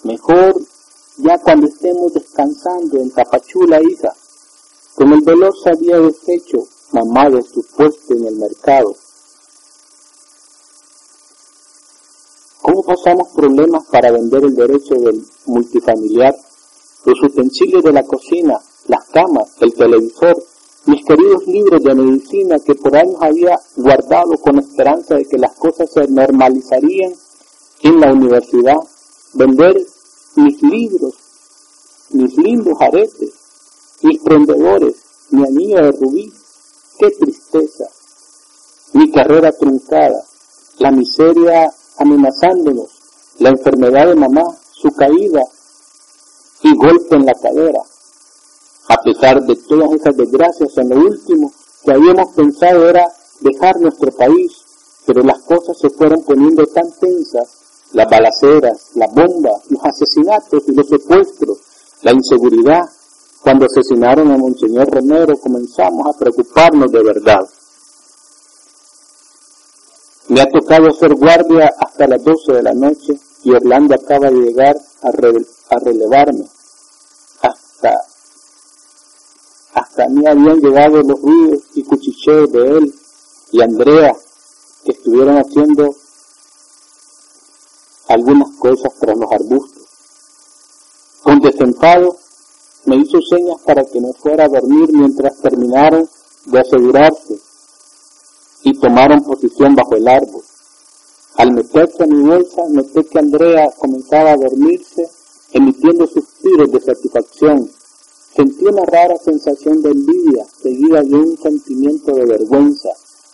Mejor 0.04 0.62
ya 1.18 1.38
cuando 1.40 1.68
estemos 1.68 2.14
descansando 2.14 2.98
en 2.98 3.12
Tapachula, 3.12 3.82
hija, 3.82 4.14
con 4.96 5.12
el 5.12 5.22
dolor 5.22 5.54
se 5.62 5.70
había 5.70 6.00
deshecho 6.00 6.68
mamá 6.92 7.30
de 7.30 7.42
su 7.44 7.64
puesto 7.76 8.14
en 8.14 8.26
el 8.26 8.36
mercado. 8.36 8.96
¿Cómo 12.62 12.84
pasamos 12.84 13.30
problemas 13.30 13.86
para 13.88 14.12
vender 14.12 14.44
el 14.44 14.56
derecho 14.56 14.96
del 14.96 15.26
multifamiliar 15.46 16.36
los 17.06 17.24
utensilios 17.24 17.84
de 17.84 17.94
la 17.94 18.04
cocina, 18.04 18.60
las 18.88 19.06
camas, 19.08 19.56
el 19.62 19.74
televisor, 19.74 20.44
mis 20.86 21.04
queridos 21.06 21.48
libros 21.48 21.84
de 21.84 21.96
medicina 21.96 22.60
que 22.60 22.76
por 22.76 22.96
años 22.96 23.18
había 23.22 23.60
guardado 23.76 24.38
con 24.38 24.60
esperanza 24.60 25.16
de 25.16 25.26
que 25.26 25.38
las 25.38 25.56
cosas 25.56 25.90
se 25.92 26.08
normalizarían 26.08 27.14
en 27.82 28.00
la 28.00 28.12
universidad, 28.12 28.78
vender 29.34 29.76
mis 30.36 30.62
libros, 30.62 31.14
mis 32.12 32.38
lindos 32.38 32.78
aretes, 32.80 33.32
mis 34.02 34.20
prendedores, 34.20 34.96
mi 35.32 35.44
anillo 35.44 35.84
de 35.84 35.92
rubí, 35.92 36.34
qué 36.98 37.12
tristeza, 37.12 37.86
mi 38.94 39.12
carrera 39.12 39.52
truncada, 39.52 40.24
la 40.80 40.92
miseria 40.92 41.72
amenazándonos, 41.98 42.90
la 43.40 43.50
enfermedad 43.50 44.08
de 44.08 44.16
mamá, 44.16 44.44
su 44.72 44.92
caída, 44.92 45.44
y 46.62 46.76
golpe 46.76 47.16
en 47.16 47.26
la 47.26 47.34
cadera. 47.34 47.80
A 48.90 48.98
pesar 49.02 49.42
de 49.46 49.56
todas 49.56 49.94
esas 49.94 50.18
desgracias, 50.18 50.78
en 50.78 50.90
lo 50.90 50.98
último 50.98 51.54
que 51.86 51.92
habíamos 51.92 52.34
pensado 52.34 52.90
era 52.90 53.10
dejar 53.40 53.80
nuestro 53.80 54.12
país, 54.12 54.52
pero 55.06 55.24
las 55.24 55.40
cosas 55.40 55.78
se 55.80 55.90
fueron 55.90 56.24
poniendo 56.24 56.66
tan 56.68 56.92
tensas 57.00 57.59
las 57.94 58.10
balaceras, 58.10 58.92
las 58.96 59.14
bombas, 59.14 59.64
los 59.70 59.84
asesinatos 59.84 60.64
y 60.68 60.74
los 60.74 60.88
secuestros, 60.88 61.58
la 62.02 62.12
inseguridad. 62.12 62.84
Cuando 63.42 63.66
asesinaron 63.66 64.32
a 64.32 64.38
Monseñor 64.38 64.90
Romero 64.90 65.38
comenzamos 65.40 66.08
a 66.08 66.18
preocuparnos 66.18 66.92
de 66.92 67.04
verdad. 67.04 67.48
Me 70.28 70.42
ha 70.42 70.46
tocado 70.46 70.90
hacer 70.90 71.16
guardia 71.16 71.74
hasta 71.80 72.06
las 72.06 72.24
12 72.24 72.54
de 72.54 72.64
la 72.64 72.74
noche 72.74 73.18
y 73.44 73.52
Orlando 73.52 73.96
acaba 73.96 74.30
de 74.30 74.42
llegar 74.42 74.78
a, 75.02 75.80
relevarme. 75.80 76.46
Hasta, 77.42 78.02
hasta 79.74 80.04
a 80.04 80.10
mí 80.10 80.24
habían 80.28 80.60
llegado 80.60 81.02
los 81.02 81.22
ruidos 81.22 81.64
y 81.74 81.84
cuchicheos 81.84 82.52
de 82.52 82.78
él 82.78 82.94
y 83.52 83.62
Andrea 83.62 84.16
que 84.84 84.92
estuvieron 84.92 85.38
haciendo 85.38 85.96
algunas 88.10 88.50
cosas 88.58 88.92
tras 89.00 89.18
los 89.18 89.32
arbustos. 89.32 89.84
Con 91.24 91.40
desenfado 91.40 92.18
me 92.86 92.96
hizo 92.98 93.22
señas 93.22 93.62
para 93.64 93.86
que 93.86 94.02
me 94.02 94.14
fuera 94.14 94.46
a 94.46 94.50
dormir 94.50 94.90
mientras 94.92 95.38
terminaron 95.38 96.10
de 96.46 96.60
asegurarse 96.60 97.40
y 98.64 98.74
tomaron 98.80 99.24
posición 99.24 99.76
bajo 99.76 99.96
el 99.96 100.08
árbol. 100.08 100.42
Al 101.36 101.54
meterse 101.54 102.04
en 102.04 102.18
mi 102.18 102.28
bolsa, 102.28 102.64
noté 102.70 103.06
que 103.06 103.20
Andrea 103.20 103.72
comenzaba 103.78 104.32
a 104.32 104.38
dormirse, 104.38 105.08
emitiendo 105.52 106.08
suspiros 106.08 106.72
de 106.72 106.82
satisfacción. 106.82 107.70
Sentí 108.36 108.66
una 108.66 108.86
rara 108.86 109.18
sensación 109.18 109.82
de 109.82 109.92
envidia, 109.92 110.46
seguida 110.62 111.02
de 111.02 111.16
un 111.16 111.38
sentimiento 111.38 112.14
de 112.14 112.26
vergüenza. 112.26 112.90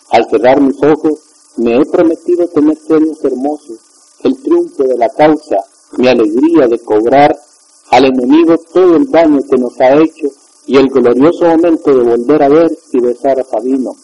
Al 0.10 0.30
cerrar 0.30 0.62
mis 0.62 0.82
ojos, 0.84 1.20
me 1.58 1.78
he 1.78 1.86
prometido 1.86 2.48
tener 2.48 2.78
sueños 2.78 3.24
hermosos, 3.24 3.80
el 4.24 4.42
triunfo 4.42 4.84
de 4.84 4.98
la 4.98 5.10
causa, 5.10 5.58
mi 5.98 6.08
alegría 6.08 6.68
de 6.68 6.80
cobrar 6.80 7.38
al 7.92 8.06
enemigo 8.06 8.58
todo 8.74 8.96
el 8.96 9.10
daño 9.10 9.42
que 9.50 9.58
nos 9.58 9.80
ha 9.80 9.96
hecho 9.96 10.28
y 10.66 10.78
el 10.78 10.88
glorioso 10.88 11.46
momento 11.46 11.92
de 11.94 12.04
volver 12.04 12.44
a 12.44 12.50
ver 12.50 12.78
y 12.92 13.00
besar 13.00 13.40
a 13.40 13.44
Sabino, 13.44 13.96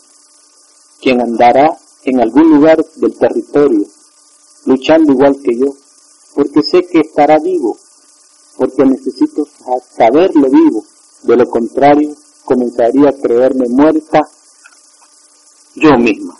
quien 1.02 1.21
andará 1.21 1.78
en 2.04 2.19
algún 2.19 2.52
lugar 2.56 2.84
del 2.95 3.15
territorio, 3.15 3.86
luchando 4.65 5.13
igual 5.13 5.38
que 5.43 5.58
yo, 5.58 5.74
porque 6.36 6.62
sé 6.62 6.84
que 6.84 7.00
estará 7.00 7.39
vivo, 7.39 7.78
porque 8.58 8.86
necesito 8.86 9.47
saberlo 9.95 10.50
vivo, 10.50 10.86
de 11.24 11.36
lo 11.38 11.50
contrario 11.50 12.15
comenzaría 12.45 13.10
a 13.10 13.13
creerme 13.13 13.67
muerta 13.69 14.28
yo 15.76 15.97
misma. 15.97 16.38